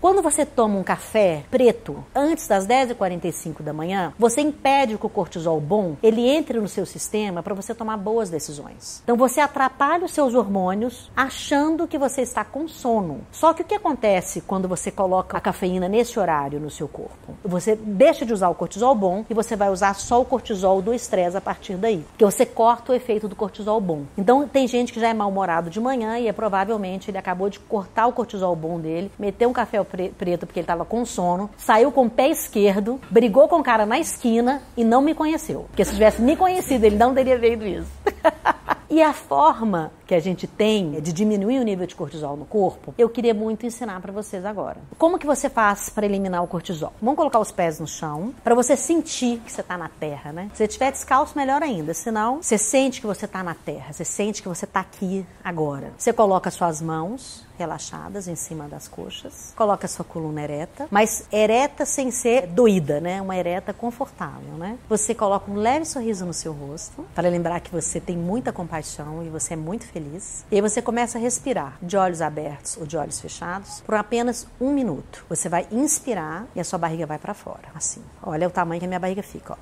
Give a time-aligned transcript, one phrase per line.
[0.00, 5.08] Quando você toma um café preto antes das 10h45 da manhã, você impede que o
[5.08, 9.00] cortisol bom ele entre no seu sistema para você tomar boas decisões.
[9.02, 13.22] Então você atrapalha os seus hormônios achando que você está com sono.
[13.32, 17.34] Só que o que acontece quando você coloca a cafeína nesse horário no seu corpo?
[17.44, 20.94] Você deixa de usar o cortisol bom e você vai usar só o cortisol do
[20.94, 22.04] estresse a partir daí.
[22.10, 24.04] Porque você corta o efeito do cortisol bom.
[24.16, 27.58] Então tem gente que já é mal-humorado de manhã e é provavelmente ele acabou de
[27.58, 31.90] cortar o cortisol bom dele, meter um café preto porque ele estava com sono, saiu
[31.90, 35.66] com o pé esquerdo, brigou com o cara na esquina e não me conheceu.
[35.68, 37.90] Porque se tivesse me conhecido, ele não teria feito isso.
[38.90, 42.94] E a forma que a gente tem de diminuir o nível de cortisol no corpo,
[42.96, 44.78] eu queria muito ensinar para vocês agora.
[44.96, 46.94] Como que você faz para eliminar o cortisol?
[46.98, 50.48] Vamos colocar os pés no chão para você sentir que você está na terra, né?
[50.54, 51.92] Se você estiver descalço, melhor ainda.
[51.92, 55.92] Senão, você sente que você está na terra, você sente que você está aqui agora.
[55.98, 61.84] Você coloca suas mãos relaxadas em cima das coxas, coloca sua coluna ereta, mas ereta
[61.84, 63.20] sem ser doída, né?
[63.20, 64.78] Uma ereta confortável, né?
[64.88, 69.24] Você coloca um leve sorriso no seu rosto para lembrar que você tem muita compaixão
[69.24, 70.44] e você é muito feliz.
[70.50, 74.46] E aí você começa a respirar de olhos abertos ou de olhos fechados por apenas
[74.60, 75.24] um minuto.
[75.28, 78.02] Você vai inspirar e a sua barriga vai para fora, assim.
[78.22, 79.56] Olha o tamanho que a minha barriga fica, ó.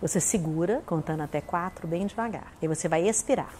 [0.00, 2.52] Você segura, contando até quatro, bem devagar.
[2.60, 3.50] E você vai expirar.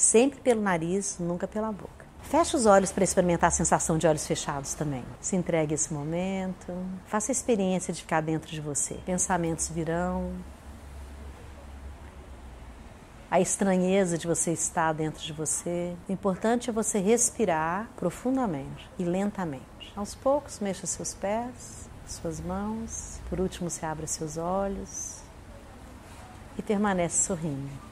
[0.00, 2.06] Sempre pelo nariz, nunca pela boca.
[2.22, 5.04] Feche os olhos para experimentar a sensação de olhos fechados também.
[5.20, 6.72] Se entregue a esse momento.
[7.04, 8.94] Faça a experiência de ficar dentro de você.
[9.04, 10.32] Pensamentos virão.
[13.30, 15.94] A estranheza de você estar dentro de você.
[16.08, 19.92] O importante é você respirar profundamente e lentamente.
[19.94, 23.20] Aos poucos, mexa seus pés, suas mãos.
[23.28, 25.18] Por último, se abra seus olhos
[26.56, 27.89] e permanece sorrindo.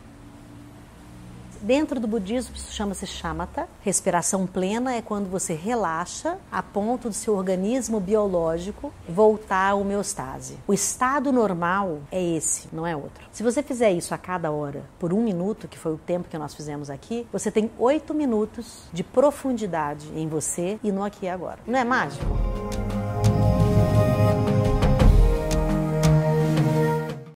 [1.60, 3.68] Dentro do budismo isso chama-se shamatha.
[3.82, 10.58] Respiração plena é quando você relaxa a ponto do seu organismo biológico voltar à homeostase.
[10.66, 13.26] O estado normal é esse, não é outro.
[13.32, 16.38] Se você fizer isso a cada hora por um minuto, que foi o tempo que
[16.38, 21.28] nós fizemos aqui, você tem oito minutos de profundidade em você e no aqui e
[21.28, 21.58] agora.
[21.66, 22.47] Não é mágico?